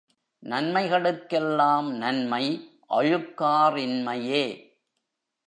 நன்மைகளுக்கெல்லாம் 0.43 1.91
நன்மை 1.95 2.43
அழுக்கா 2.89 3.69
றின்மையே. 3.69 4.45